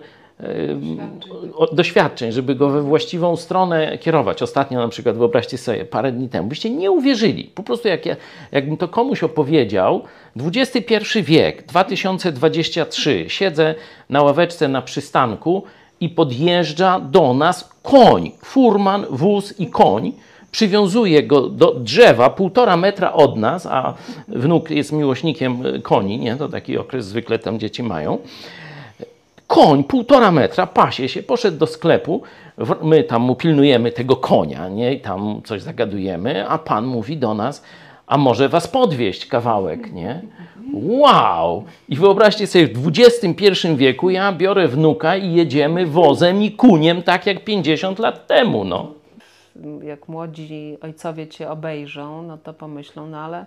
doświadczeń, 1.72 2.32
żeby 2.32 2.56
go 2.56 2.70
we 2.70 2.82
właściwą 2.82 3.36
stronę 3.36 3.98
kierować. 3.98 4.42
Ostatnio 4.42 4.80
na 4.80 4.88
przykład, 4.88 5.18
wyobraźcie 5.18 5.58
sobie, 5.58 5.86
parę 5.86 6.12
dni 6.12 6.30
temu, 6.30 6.48
byście 6.48 6.70
nie 6.70 6.92
uwierzyli. 6.92 7.44
Po 7.44 7.64
prostu 7.64 7.88
jak 7.88 8.06
ja, 8.06 8.16
jakbym 8.52 8.78
to 8.78 8.88
komuś 8.88 9.24
opowiedział, 9.24 10.04
XXI 10.36 10.96
wiek, 11.24 11.66
2023, 11.66 13.26
siedzę 13.28 13.76
na 14.10 14.22
ławeczce 14.24 14.68
na 14.68 14.82
przystanku 14.82 15.64
i 16.02 16.10
podjeżdża 16.10 17.00
do 17.00 17.34
nas 17.34 17.70
koń, 17.84 18.32
furman, 18.44 19.06
wóz 19.10 19.60
i 19.60 19.68
koń, 19.68 20.12
przywiązuje 20.52 21.24
go 21.24 21.42
do 21.50 21.74
drzewa 21.74 22.30
półtora 22.30 22.78
metra 22.78 23.14
od 23.14 23.38
nas, 23.38 23.66
a 23.66 23.94
wnuk 24.28 24.70
jest 24.70 24.92
miłośnikiem 24.92 25.64
koni, 25.84 26.20
nie? 26.20 26.36
to 26.36 26.50
taki 26.50 26.78
okres 26.78 27.06
zwykle 27.06 27.40
tam 27.40 27.60
dzieci 27.60 27.84
mają 27.84 28.18
koń 29.50 29.84
półtora 29.84 30.32
metra, 30.32 30.68
pasie 30.68 31.10
się, 31.10 31.24
poszedł 31.24 31.58
do 31.58 31.68
sklepu, 31.68 32.22
my 32.82 33.04
tam 33.04 33.22
mu 33.22 33.36
pilnujemy 33.36 33.92
tego 33.92 34.16
konia, 34.16 34.70
nie? 34.70 34.94
I 34.94 35.00
tam 35.00 35.42
coś 35.46 35.62
zagadujemy, 35.62 36.50
a 36.50 36.58
pan 36.58 36.86
mówi 36.86 37.18
do 37.18 37.34
nas, 37.34 37.64
a 38.08 38.18
może 38.18 38.50
was 38.50 38.68
podwieźć 38.68 39.26
kawałek, 39.26 39.92
nie? 39.94 40.22
Wow! 40.74 41.64
I 41.90 41.96
wyobraźcie 41.96 42.48
sobie, 42.48 42.68
w 42.68 42.88
XXI 42.88 43.76
wieku 43.76 44.10
ja 44.10 44.32
biorę 44.34 44.68
wnuka 44.68 45.16
i 45.16 45.34
jedziemy 45.34 45.86
wozem 45.86 46.44
i 46.44 46.52
kuniem 46.52 47.04
tak 47.04 47.26
jak 47.26 47.44
50 47.44 48.00
lat 48.00 48.28
temu, 48.28 48.66
no. 48.66 48.94
Jak 49.84 50.08
młodzi 50.08 50.78
ojcowie 50.82 51.28
cię 51.28 51.50
obejrzą, 51.50 52.22
no 52.22 52.38
to 52.38 52.54
pomyślą, 52.54 53.08
no 53.08 53.18
ale 53.18 53.46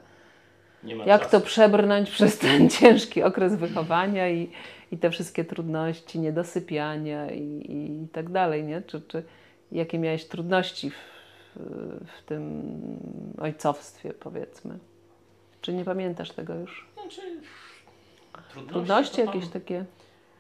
jak 0.85 1.23
czasu. 1.23 1.31
to 1.31 1.41
przebrnąć 1.41 2.11
przez 2.17 2.39
ten 2.39 2.71
ciężki 2.71 3.23
okres 3.23 3.55
wychowania 3.55 4.31
i, 4.31 4.51
i 4.93 4.99
te 4.99 5.11
wszystkie 5.11 5.45
trudności, 5.45 6.19
niedosypiania 6.19 7.31
i, 7.31 7.67
i 7.69 8.09
tak 8.13 8.31
dalej, 8.31 8.65
nie? 8.65 8.83
Czy, 8.83 9.01
czy 9.01 9.23
jakie 9.73 9.99
miałeś 9.99 10.25
trudności 10.25 10.91
w, 10.91 10.97
w 12.19 12.23
tym 12.27 12.63
ojcowstwie, 13.41 14.13
powiedzmy? 14.13 14.79
Czy 15.61 15.73
nie 15.73 15.85
pamiętasz 15.85 16.31
tego 16.31 16.55
już? 16.55 16.89
Znaczy, 16.95 17.21
trudności, 18.33 18.73
trudności 18.73 19.21
jakieś 19.21 19.49
takie? 19.49 19.85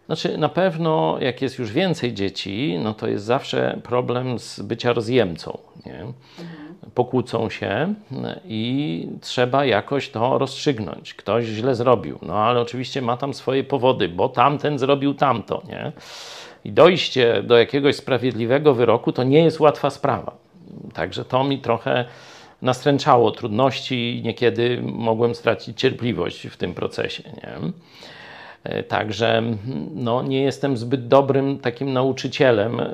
Znaczy, 0.06 0.38
na 0.38 0.48
pewno, 0.48 1.16
jak 1.20 1.42
jest 1.42 1.58
już 1.58 1.72
więcej 1.72 2.14
dzieci, 2.14 2.78
no 2.82 2.94
to 2.94 3.08
jest 3.08 3.24
zawsze 3.24 3.80
problem 3.82 4.38
z 4.38 4.60
bycia 4.60 4.92
rozjemcą. 4.92 5.58
Nie? 5.86 6.00
Mhm 6.00 6.72
pokłócą 6.94 7.50
się 7.50 7.94
i 8.44 9.08
trzeba 9.20 9.64
jakoś 9.64 10.10
to 10.10 10.38
rozstrzygnąć. 10.38 11.14
Ktoś 11.14 11.44
źle 11.44 11.74
zrobił, 11.74 12.18
no 12.22 12.34
ale 12.34 12.60
oczywiście 12.60 13.02
ma 13.02 13.16
tam 13.16 13.34
swoje 13.34 13.64
powody, 13.64 14.08
bo 14.08 14.28
tamten 14.28 14.78
zrobił 14.78 15.14
tamto, 15.14 15.62
nie? 15.68 15.92
I 16.64 16.72
dojście 16.72 17.42
do 17.42 17.58
jakiegoś 17.58 17.96
sprawiedliwego 17.96 18.74
wyroku 18.74 19.12
to 19.12 19.24
nie 19.24 19.44
jest 19.44 19.60
łatwa 19.60 19.90
sprawa. 19.90 20.36
Także 20.94 21.24
to 21.24 21.44
mi 21.44 21.58
trochę 21.58 22.04
nastręczało 22.62 23.30
trudności 23.30 24.18
i 24.18 24.22
niekiedy 24.22 24.82
mogłem 24.82 25.34
stracić 25.34 25.80
cierpliwość 25.80 26.46
w 26.46 26.56
tym 26.56 26.74
procesie, 26.74 27.22
nie? 27.36 27.72
Także 28.88 29.42
no, 29.94 30.22
nie 30.22 30.42
jestem 30.42 30.76
zbyt 30.76 31.08
dobrym 31.08 31.58
takim 31.58 31.92
nauczycielem 31.92 32.80
y, 32.80 32.84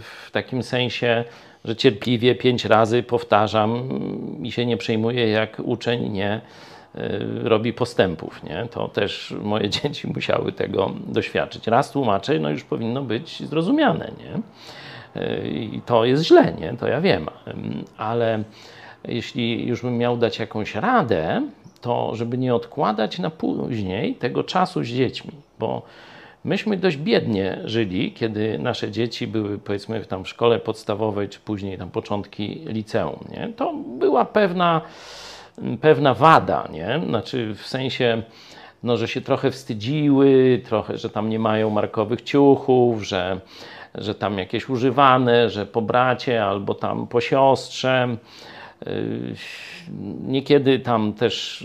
w 0.00 0.30
takim 0.32 0.62
sensie, 0.62 1.24
że 1.64 1.76
cierpliwie 1.76 2.34
pięć 2.34 2.64
razy 2.64 3.02
powtarzam 3.02 3.88
i 4.42 4.52
się 4.52 4.66
nie 4.66 4.76
przejmuję, 4.76 5.28
jak 5.28 5.60
uczeń 5.64 6.08
nie 6.08 6.40
y, 6.94 7.00
robi 7.42 7.72
postępów. 7.72 8.42
Nie? 8.42 8.66
To 8.70 8.88
też 8.88 9.34
moje 9.42 9.70
dzieci 9.80 10.08
musiały 10.14 10.52
tego 10.52 10.90
doświadczyć. 11.06 11.66
Raz 11.66 11.90
tłumaczę, 11.90 12.38
no 12.38 12.50
już 12.50 12.64
powinno 12.64 13.02
być 13.02 13.48
zrozumiane. 13.48 14.10
Nie? 14.18 14.40
I 15.50 15.80
to 15.86 16.04
jest 16.04 16.24
źle, 16.24 16.52
nie? 16.60 16.72
to 16.80 16.88
ja 16.88 17.00
wiem. 17.00 17.26
Ale 17.96 18.42
jeśli 19.08 19.66
już 19.66 19.82
bym 19.82 19.98
miał 19.98 20.16
dać 20.16 20.38
jakąś 20.38 20.74
radę, 20.74 21.42
to 21.80 22.16
żeby 22.16 22.38
nie 22.38 22.54
odkładać 22.54 23.18
na 23.18 23.30
później 23.30 24.14
tego 24.14 24.44
czasu 24.44 24.82
z 24.82 24.86
dziećmi, 24.86 25.32
bo 25.58 25.82
Myśmy 26.46 26.76
dość 26.76 26.96
biednie 26.96 27.60
żyli, 27.64 28.12
kiedy 28.12 28.58
nasze 28.58 28.90
dzieci 28.90 29.26
były 29.26 29.58
powiedzmy 29.58 30.04
tam 30.04 30.24
w 30.24 30.28
szkole 30.28 30.58
podstawowej, 30.58 31.28
czy 31.28 31.40
później 31.40 31.78
tam 31.78 31.90
początki 31.90 32.62
liceum. 32.66 33.24
Nie? 33.30 33.48
To 33.56 33.72
była 33.98 34.24
pewna, 34.24 34.80
pewna 35.80 36.14
wada, 36.14 36.68
nie? 36.72 37.00
Znaczy 37.06 37.54
w 37.54 37.66
sensie, 37.66 38.22
no, 38.82 38.96
że 38.96 39.08
się 39.08 39.20
trochę 39.20 39.50
wstydziły, 39.50 40.60
trochę, 40.64 40.98
że 40.98 41.10
tam 41.10 41.28
nie 41.28 41.38
mają 41.38 41.70
markowych 41.70 42.22
ciuchów, 42.22 43.02
że, 43.02 43.40
że 43.94 44.14
tam 44.14 44.38
jakieś 44.38 44.68
używane, 44.68 45.50
że 45.50 45.66
po 45.66 45.82
bracie 45.82 46.44
albo 46.44 46.74
tam 46.74 47.06
po 47.06 47.20
siostrze. 47.20 48.16
Yy, 48.86 49.34
niekiedy 50.26 50.78
tam 50.78 51.12
też 51.12 51.64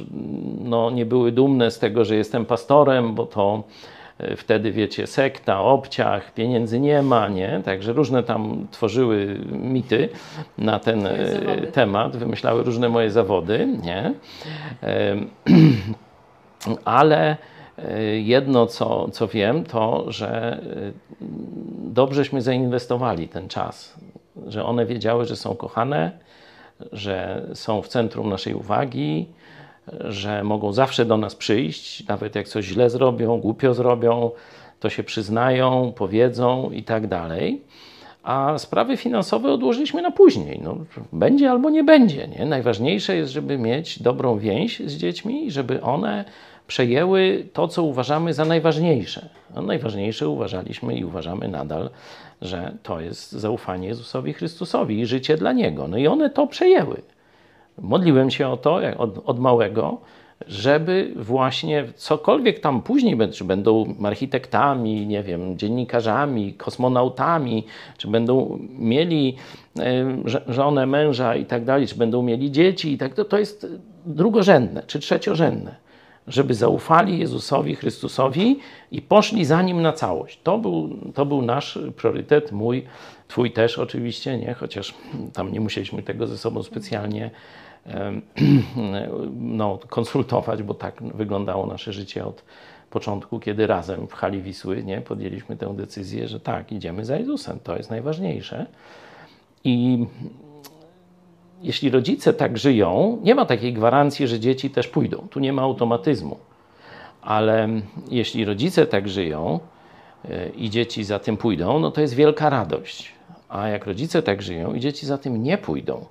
no, 0.63 0.91
nie 0.91 1.06
były 1.06 1.32
dumne 1.32 1.72
z 1.72 1.80
tego, 1.80 2.06
że 2.06 2.15
jestem 2.15 2.46
pastorem, 2.46 3.15
bo 3.15 3.25
to 3.25 3.63
E, 4.22 4.36
wtedy 4.36 4.72
wiecie, 4.72 5.08
sekta, 5.08 5.62
obciach, 5.62 6.34
pieniędzy 6.34 6.80
nie 6.80 7.01
ma, 7.01 7.27
nie? 7.27 7.62
Także 7.65 7.94
różne 7.94 8.24
tam 8.24 8.68
tworzyły 8.72 9.39
mity 9.51 10.10
na 10.58 10.80
ten 10.80 11.06
e, 11.06 11.18
temat, 11.74 12.18
wymyślały 12.18 12.63
różne 12.63 12.89
moje 12.89 13.12
zawody, 13.12 13.68
nie? 13.84 14.13
Ale 16.86 17.38
jedno, 18.24 18.68
co, 18.68 19.10
co 19.12 19.27
wiem, 19.27 19.63
to, 19.63 20.06
że 20.12 20.62
dobrześmy 21.77 22.41
zainwestowali 22.41 23.27
ten 23.27 23.48
czas, 23.48 24.00
że 24.48 24.65
one 24.65 24.86
wiedziały, 24.86 25.25
że 25.25 25.36
są 25.36 25.56
kochane, 25.56 26.12
że 26.91 27.45
są 27.53 27.81
w 27.81 27.88
centrum 27.88 28.29
naszej 28.29 28.53
uwagi, 28.53 29.25
że 30.00 30.43
mogą 30.43 30.73
zawsze 30.73 31.05
do 31.05 31.17
nas 31.17 31.35
przyjść, 31.35 32.07
nawet 32.07 32.35
jak 32.35 32.47
coś 32.47 32.65
źle 32.65 32.89
zrobią, 32.89 33.38
głupio 33.38 33.73
zrobią, 33.73 34.31
to 34.79 34.89
się 34.89 35.03
przyznają, 35.03 35.93
powiedzą 35.95 36.69
i 36.71 36.83
tak 36.83 37.07
dalej. 37.07 37.61
a 38.23 38.57
sprawy 38.57 38.97
finansowe 38.97 39.51
odłożyliśmy 39.51 40.01
na 40.01 40.11
później. 40.11 40.59
No, 40.63 40.77
będzie 41.13 41.51
albo 41.51 41.69
nie 41.69 41.83
będzie. 41.83 42.27
Nie? 42.27 42.45
Najważniejsze 42.45 43.15
jest, 43.15 43.31
żeby 43.31 43.57
mieć 43.57 44.01
dobrą 44.01 44.38
więź 44.38 44.79
z 44.79 44.97
dziećmi 44.97 45.51
żeby 45.51 45.81
one 45.81 46.25
przejęły 46.71 47.45
to, 47.53 47.67
co 47.67 47.83
uważamy 47.83 48.33
za 48.33 48.45
najważniejsze. 48.45 49.29
No, 49.55 49.61
najważniejsze 49.61 50.29
uważaliśmy 50.29 50.95
i 50.95 51.05
uważamy 51.05 51.47
nadal, 51.47 51.89
że 52.41 52.73
to 52.83 53.01
jest 53.01 53.31
zaufanie 53.31 53.87
Jezusowi 53.87 54.33
Chrystusowi 54.33 54.99
i 54.99 55.05
życie 55.05 55.37
dla 55.37 55.53
Niego. 55.53 55.87
No 55.87 55.97
i 55.97 56.07
one 56.07 56.29
to 56.29 56.47
przejęły. 56.47 57.01
Modliłem 57.77 58.31
się 58.31 58.47
o 58.47 58.57
to 58.57 58.79
od, 58.97 59.23
od 59.25 59.39
małego, 59.39 59.97
żeby 60.47 61.13
właśnie 61.15 61.85
cokolwiek 61.95 62.59
tam 62.59 62.81
później, 62.81 63.17
czy 63.31 63.43
będą 63.43 63.95
architektami, 64.03 65.07
nie 65.07 65.23
wiem, 65.23 65.57
dziennikarzami, 65.57 66.53
kosmonautami, 66.53 67.65
czy 67.97 68.07
będą 68.07 68.59
mieli 68.79 69.35
żonę, 70.47 70.85
męża 70.85 71.35
i 71.35 71.45
tak 71.45 71.65
dalej, 71.65 71.87
czy 71.87 71.95
będą 71.95 72.21
mieli 72.21 72.51
dzieci 72.51 72.93
i 72.93 72.97
tak, 72.97 73.13
to, 73.13 73.25
to 73.25 73.39
jest 73.39 73.67
drugorzędne 74.05 74.83
czy 74.87 74.99
trzeciorzędne. 74.99 75.90
Żeby 76.27 76.53
zaufali 76.53 77.19
Jezusowi 77.19 77.75
Chrystusowi 77.75 78.59
i 78.91 79.01
poszli 79.01 79.45
za 79.45 79.61
Nim 79.61 79.81
na 79.81 79.93
całość. 79.93 80.39
To 80.43 80.57
był, 80.57 80.89
to 81.13 81.25
był 81.25 81.41
nasz 81.41 81.79
priorytet, 81.95 82.51
mój, 82.51 82.85
Twój 83.31 83.51
też 83.51 83.79
oczywiście, 83.79 84.37
nie? 84.37 84.53
chociaż 84.53 84.93
tam 85.33 85.51
nie 85.51 85.59
musieliśmy 85.59 86.03
tego 86.03 86.27
ze 86.27 86.37
sobą 86.37 86.63
specjalnie 86.63 87.31
no, 89.35 89.79
konsultować, 89.89 90.63
bo 90.63 90.73
tak 90.73 91.03
wyglądało 91.03 91.67
nasze 91.67 91.93
życie 91.93 92.25
od 92.25 92.43
początku, 92.89 93.39
kiedy 93.39 93.67
razem 93.67 94.07
w 94.07 94.13
hali 94.13 94.41
Wisły 94.41 94.83
nie, 94.83 95.01
podjęliśmy 95.01 95.57
tę 95.57 95.75
decyzję, 95.75 96.27
że 96.27 96.39
tak, 96.39 96.71
idziemy 96.71 97.05
za 97.05 97.17
Jezusem, 97.17 97.59
to 97.63 97.77
jest 97.77 97.89
najważniejsze. 97.89 98.65
I 99.63 100.05
jeśli 101.62 101.89
rodzice 101.89 102.34
tak 102.34 102.58
żyją, 102.58 103.18
nie 103.24 103.36
ma 103.36 103.46
takiej 103.46 103.74
gwarancji, 103.74 104.27
że 104.27 104.39
dzieci 104.39 104.70
też 104.70 104.88
pójdą. 104.88 105.27
Tu 105.30 105.39
nie 105.39 105.53
ma 105.53 105.62
automatyzmu. 105.62 106.38
Ale 107.22 107.70
jeśli 108.10 108.46
rodzice 108.46 108.86
tak 108.86 109.10
żyją 109.10 109.60
e, 110.30 110.50
i 110.50 110.70
dzieci 110.70 111.03
za 111.03 111.20
tym 111.20 111.38
pójdą, 111.38 111.80
no 111.80 111.91
to 111.91 112.01
jest 112.01 112.13
wielka 112.13 112.50
radość. 112.50 113.12
A 113.50 113.68
jak 113.68 113.86
rodzice 113.86 114.22
tak 114.22 114.41
żyją 114.41 114.74
i 114.74 114.80
dzieci 114.80 115.06
za 115.06 115.18
tym 115.18 115.44
nie 115.44 115.58
pójdą, 115.58 116.06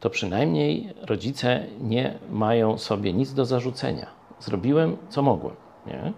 to 0.00 0.10
przynajmniej 0.10 0.88
rodzice 1.02 1.66
nie 1.80 2.18
mają 2.30 2.78
sobie 2.78 3.12
nic 3.12 3.34
do 3.34 3.44
zarzucenia. 3.44 4.06
Zrobiłem, 4.40 4.96
co 5.08 5.22
mogłem. 5.22 5.54
Nie? 5.86 6.12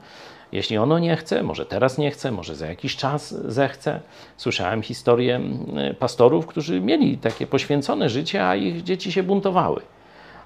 Jeśli 0.54 0.78
ono 0.78 0.98
nie 0.98 1.16
chce, 1.16 1.42
może 1.42 1.66
teraz 1.66 1.98
nie 1.98 2.10
chce, 2.10 2.30
może 2.30 2.54
za 2.54 2.66
jakiś 2.66 2.96
czas 2.96 3.34
zechce. 3.44 4.00
Słyszałem 4.36 4.82
historię 4.82 5.36
mm, 5.36 5.94
pastorów, 5.94 6.46
którzy 6.46 6.80
mieli 6.80 7.18
takie 7.18 7.46
poświęcone 7.46 8.08
życie, 8.08 8.48
a 8.48 8.56
ich 8.56 8.82
dzieci 8.82 9.12
się 9.12 9.22
buntowały. 9.22 9.82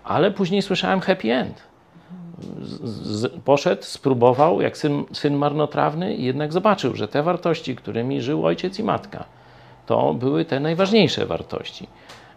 Ale 0.04 0.30
później 0.30 0.62
słyszałem 0.62 1.00
happy 1.00 1.32
end. 1.32 1.62
Z, 2.82 3.32
poszedł, 3.44 3.82
spróbował, 3.82 4.60
jak 4.60 4.76
syn, 4.76 5.04
syn 5.12 5.34
marnotrawny, 5.34 6.16
jednak 6.16 6.52
zobaczył, 6.52 6.96
że 6.96 7.08
te 7.08 7.22
wartości, 7.22 7.76
którymi 7.76 8.22
żył 8.22 8.46
ojciec 8.46 8.78
i 8.78 8.82
matka, 8.82 9.24
to 9.86 10.14
były 10.14 10.44
te 10.44 10.60
najważniejsze 10.60 11.26
wartości. 11.26 11.88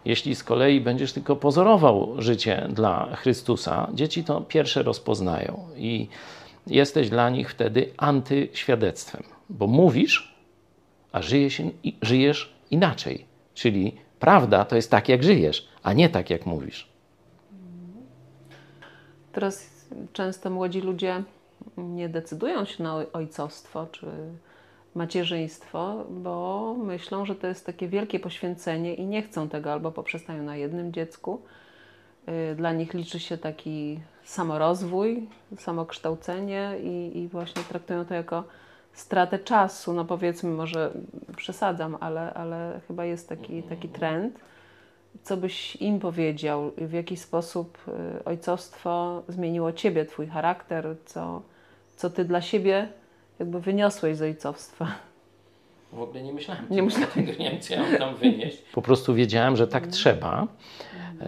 Jeśli 0.06 0.36
z 0.36 0.44
kolei 0.44 0.82
będziesz 0.82 1.14
tylko 1.14 1.36
pozorował 1.36 2.16
życie 2.18 2.68
dla 2.70 3.16
Chrystusa, 3.16 3.88
dzieci 3.94 4.24
to 4.24 4.42
pierwsze 4.42 4.84
rozpoznają 4.84 5.60
i 5.78 6.08
jesteś 6.68 7.10
dla 7.10 7.30
nich 7.30 7.52
wtedy 7.52 7.94
antyświadectwem, 7.98 9.24
bo 9.50 9.68
mówisz, 9.68 10.36
a 11.12 11.22
żyjesz, 11.22 11.62
żyjesz 12.02 12.54
inaczej. 12.72 13.26
Czyli 13.54 13.96
prawda 14.20 14.66
to 14.66 14.76
jest 14.76 14.92
tak, 14.92 15.10
jak 15.10 15.24
żyjesz, 15.24 15.68
a 15.84 15.94
nie 15.94 16.10
tak, 16.10 16.30
jak 16.30 16.46
mówisz. 16.46 16.90
Teraz 19.32 19.70
często 20.14 20.50
młodzi 20.50 20.82
ludzie 20.82 21.24
nie 21.78 22.10
decydują 22.10 22.66
się 22.66 22.84
na 22.84 22.96
ojcostwo 23.14 23.88
czy 23.92 24.08
macierzyństwo, 24.96 26.06
bo 26.10 26.76
myślą, 26.78 27.26
że 27.26 27.36
to 27.36 27.48
jest 27.48 27.66
takie 27.66 27.88
wielkie 27.88 28.20
poświęcenie 28.20 28.94
i 28.94 29.06
nie 29.06 29.22
chcą 29.22 29.50
tego 29.50 29.74
albo 29.74 29.92
poprzestają 29.92 30.44
na 30.44 30.56
jednym 30.56 30.94
dziecku. 30.94 31.42
Y, 32.30 32.56
dla 32.56 32.74
nich 32.74 32.94
liczy 32.94 33.20
się 33.20 33.38
taki 33.38 34.00
samorozwój, 34.24 35.30
samokształcenie 35.58 36.76
i, 36.84 37.18
i 37.18 37.28
właśnie 37.28 37.64
traktują 37.64 38.06
to 38.06 38.14
jako 38.14 38.44
stratę 38.94 39.40
czasu. 39.40 39.94
No 39.94 40.06
powiedzmy, 40.06 40.50
może 40.50 40.92
przesadzam, 41.38 41.98
ale, 42.00 42.34
ale 42.34 42.82
chyba 42.88 43.06
jest 43.06 43.30
taki, 43.30 43.64
taki 43.64 43.90
trend. 43.90 44.40
Co 45.24 45.38
byś 45.38 45.76
im 45.76 46.00
powiedział? 46.00 46.72
W 46.78 46.94
jaki 46.94 47.18
sposób 47.18 47.78
y, 47.88 48.24
ojcostwo 48.24 49.24
zmieniło 49.28 49.72
ciebie, 49.72 50.06
twój 50.06 50.28
charakter? 50.28 50.96
Co, 51.06 51.42
co 51.96 52.10
ty 52.10 52.26
dla 52.26 52.42
siebie 52.42 52.88
jakby 53.40 53.60
wyniosłeś 53.60 54.18
z 54.18 54.22
ojcowstwa? 54.22 54.88
W 55.94 56.02
ogóle 56.02 56.24
nie 56.24 56.34
myślałem, 56.34 56.66
nie, 56.70 56.84
myślałem. 56.84 57.10
Tego, 57.10 57.32
nie 57.32 57.52
wiem, 57.52 57.60
co 57.60 57.74
ja 57.74 57.82
mam 57.82 57.98
tam 57.98 58.16
wynieść. 58.16 58.58
Po 58.58 58.82
prostu 58.82 59.14
wiedziałem, 59.14 59.58
że 59.58 59.68
tak 59.68 59.88
trzeba. 59.88 60.48
E, 61.22 61.26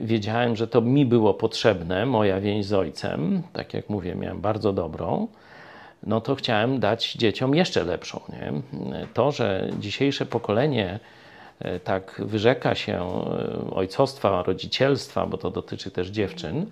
wiedziałem, 0.00 0.56
że 0.56 0.66
to 0.68 0.80
mi 0.80 1.06
było 1.06 1.34
potrzebne, 1.34 2.06
moja 2.06 2.40
więź 2.40 2.66
z 2.66 2.72
ojcem. 2.72 3.42
Tak 3.52 3.74
jak 3.74 3.88
mówię, 3.90 4.14
miałem 4.14 4.40
bardzo 4.40 4.72
dobrą. 4.72 5.28
No 6.06 6.20
to 6.20 6.34
chciałem 6.34 6.80
dać 6.80 7.12
dzieciom 7.12 7.54
jeszcze 7.54 7.84
lepszą. 7.84 8.20
Nie? 8.28 8.52
To, 9.14 9.32
że 9.32 9.70
dzisiejsze 9.78 10.26
pokolenie 10.26 11.00
e, 11.58 11.80
tak 11.80 12.22
wyrzeka 12.24 12.74
się 12.74 12.98
e, 12.98 13.74
ojcostwa, 13.74 14.42
rodzicielstwa, 14.42 15.26
bo 15.26 15.38
to 15.38 15.50
dotyczy 15.50 15.90
też 15.90 16.08
dziewczyn, 16.08 16.66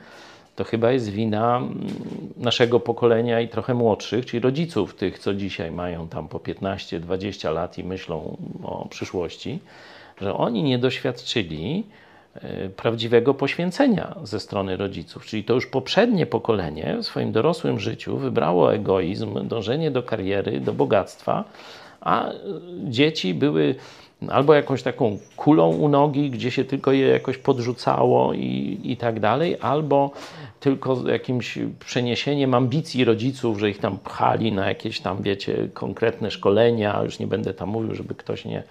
to 0.62 0.66
chyba 0.68 0.92
jest 0.92 1.09
wina 1.09 1.57
mm, 1.57 1.87
naszego 2.37 2.81
pokolenia 2.81 3.40
i 3.40 3.48
trochę 3.48 3.75
młodszych, 3.75 4.27
czyli 4.27 4.40
rodziców 4.40 4.94
tych, 4.94 5.18
co 5.18 5.35
dzisiaj 5.35 5.70
mają 5.70 6.09
tam 6.09 6.29
po 6.29 6.38
15-20 6.38 7.55
lat 7.55 7.79
i 7.79 7.85
myślą 7.85 8.37
o 8.64 8.88
przyszłości, 8.88 9.59
że 10.20 10.35
oni 10.35 10.62
nie 10.62 10.79
doświadczyli 10.79 11.85
e, 12.35 12.68
prawdziwego 12.68 13.35
poświęcenia 13.35 14.14
ze 14.22 14.40
strony 14.40 14.77
rodziców. 14.77 15.27
Czyli 15.27 15.44
to 15.44 15.55
już 15.55 15.66
poprzednie 15.66 16.27
pokolenie 16.27 16.96
w 16.96 17.07
swoim 17.07 17.33
dorosłym 17.33 17.81
życiu 17.81 18.16
wybrało 18.16 18.75
egoizm, 18.75 19.48
dążenie 19.48 19.90
do 19.90 20.03
kariery, 20.03 20.61
do 20.61 20.72
bogactwa, 20.72 21.44
a 22.01 22.31
dzieci 22.85 23.35
były 23.35 23.75
albo 24.30 24.54
jakąś 24.54 24.82
taką 24.82 25.18
kulą 25.37 25.68
u 25.68 25.88
nogi, 25.88 26.30
gdzie 26.30 26.50
się 26.50 26.64
tylko 26.64 26.92
je 26.92 27.06
jakoś 27.08 27.38
podrzucało 27.38 28.32
i, 28.32 28.80
i 28.85 28.96
tak 28.96 29.20
dalej, 29.20 29.56
albo 29.61 30.11
tylko 30.61 31.08
jakimś 31.08 31.58
przeniesieniem 31.80 32.54
ambicji 32.54 33.04
rodziców, 33.04 33.58
że 33.58 33.70
ich 33.70 33.78
tam 33.78 33.98
pchali 33.98 34.52
na 34.52 34.68
jakieś 34.68 35.00
tam, 35.00 35.22
wiecie, 35.22 35.68
konkretne 35.74 36.30
szkolenia. 36.30 37.02
Już 37.04 37.18
nie 37.18 37.26
będę 37.26 37.54
tam 37.54 37.68
mówił, 37.68 37.94
żeby 37.94 38.14
ktoś 38.14 38.44
nie, 38.44 38.62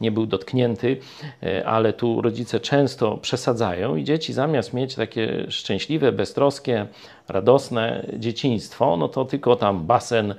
nie 0.00 0.10
był 0.10 0.26
dotknięty, 0.26 0.96
e, 1.42 1.66
ale 1.66 1.92
tu 1.92 2.22
rodzice 2.22 2.60
często 2.60 3.16
przesadzają 3.16 3.96
i 3.96 4.04
dzieci 4.04 4.32
zamiast 4.32 4.72
mieć 4.72 4.94
takie 4.94 5.46
szczęśliwe, 5.48 6.12
beztroskie, 6.12 6.86
radosne 7.28 8.06
dzieciństwo, 8.18 8.96
no 8.96 9.08
to 9.08 9.24
tylko 9.24 9.56
tam 9.56 9.86
basen, 9.86 10.34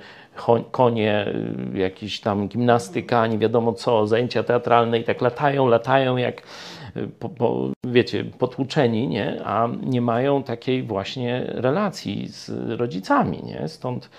konie, 0.70 1.34
jakiś 1.74 2.20
tam 2.20 2.48
gimnastyka, 2.48 3.26
nie 3.26 3.38
wiadomo 3.38 3.72
co, 3.72 4.06
zajęcia 4.06 4.42
teatralne 4.42 4.98
i 4.98 5.04
tak 5.04 5.20
latają, 5.20 5.66
latają 5.66 6.16
jak 6.16 6.42
po, 7.18 7.28
po, 7.28 7.70
wiecie, 7.84 8.24
potłuczeni, 8.24 9.08
nie? 9.08 9.40
a 9.44 9.68
nie 9.82 10.00
mają 10.00 10.42
takiej 10.42 10.82
właśnie 10.82 11.44
relacji 11.46 12.28
z 12.28 12.50
rodzicami. 12.70 13.42
Nie? 13.44 13.68
Stąd 13.68 14.10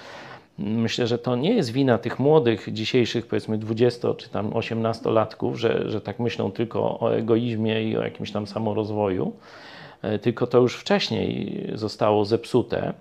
myślę, 0.59 1.07
że 1.07 1.17
to 1.17 1.35
nie 1.35 1.53
jest 1.53 1.71
wina 1.71 1.97
tych 1.97 2.19
młodych, 2.19 2.67
dzisiejszych 2.71 3.27
powiedzmy 3.27 3.57
20 3.57 4.13
czy 4.13 4.29
tam 4.29 4.49
18-latków, 4.49 5.55
że, 5.55 5.91
że 5.91 6.01
tak 6.01 6.19
myślą 6.19 6.51
tylko 6.51 6.99
o 6.99 7.15
egoizmie 7.15 7.83
i 7.83 7.97
o 7.97 8.03
jakimś 8.03 8.31
tam 8.31 8.47
samorozwoju, 8.47 9.33
tylko 10.21 10.47
to 10.47 10.57
już 10.57 10.75
wcześniej 10.75 11.63
zostało 11.73 12.25
zepsute. 12.25 12.93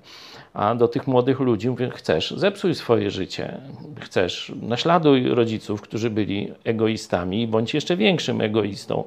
A 0.55 0.75
do 0.75 0.89
tych 0.89 1.07
młodych 1.07 1.41
ludzi 1.41 1.71
mówię, 1.71 1.91
chcesz, 1.95 2.31
zepsuj 2.31 2.75
swoje 2.75 3.11
życie, 3.11 3.61
chcesz, 4.01 4.53
naśladuj 4.63 5.29
rodziców, 5.29 5.81
którzy 5.81 6.11
byli 6.11 6.53
egoistami, 6.65 7.47
bądź 7.47 7.75
jeszcze 7.75 7.97
większym 7.97 8.41
egoistą, 8.41 9.05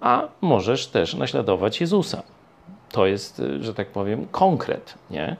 a 0.00 0.28
możesz 0.40 0.86
też 0.86 1.14
naśladować 1.14 1.80
Jezusa. 1.80 2.22
To 2.92 3.06
jest, 3.06 3.40
y, 3.40 3.62
że 3.62 3.74
tak 3.74 3.88
powiem, 3.88 4.26
konkret. 4.30 4.94
Nie? 5.10 5.36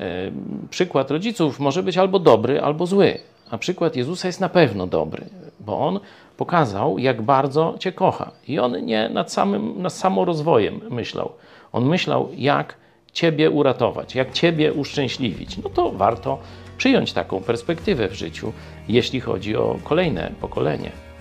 Y, 0.00 0.32
przykład 0.70 1.10
rodziców 1.10 1.60
może 1.60 1.82
być 1.82 1.98
albo 1.98 2.18
dobry, 2.18 2.60
albo 2.60 2.86
zły, 2.86 3.18
a 3.50 3.58
przykład 3.58 3.96
Jezusa 3.96 4.28
jest 4.28 4.40
na 4.40 4.48
pewno 4.48 4.86
dobry, 4.86 5.24
bo 5.60 5.78
on 5.86 6.00
pokazał, 6.42 6.98
jak 6.98 7.22
bardzo 7.22 7.74
Cię 7.78 7.92
kocha. 7.92 8.30
I 8.48 8.58
on 8.58 8.84
nie 8.84 9.08
nad 9.08 9.32
samym 9.32 9.82
nad 9.82 9.92
samorozwojem 9.92 10.80
myślał. 10.90 11.32
On 11.72 11.88
myślał, 11.88 12.28
jak 12.36 12.74
Ciebie 13.12 13.50
uratować, 13.50 14.14
jak 14.14 14.32
Ciebie 14.32 14.72
uszczęśliwić. 14.72 15.58
No 15.58 15.70
to 15.70 15.90
warto 15.90 16.38
przyjąć 16.76 17.12
taką 17.12 17.40
perspektywę 17.40 18.08
w 18.08 18.12
życiu, 18.14 18.52
jeśli 18.88 19.20
chodzi 19.20 19.56
o 19.56 19.76
kolejne 19.84 20.32
pokolenie. 20.40 21.11